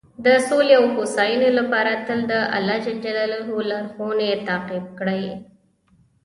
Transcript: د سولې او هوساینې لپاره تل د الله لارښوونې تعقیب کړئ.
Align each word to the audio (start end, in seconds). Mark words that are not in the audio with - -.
د 0.25 0.27
سولې 0.47 0.73
او 0.79 0.85
هوساینې 0.95 1.49
لپاره 1.59 1.91
تل 2.07 2.19
د 2.31 2.33
الله 2.57 2.79
لارښوونې 3.69 4.31
تعقیب 4.47 4.85
کړئ. 4.99 5.23